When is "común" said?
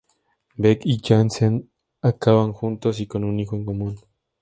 3.65-3.99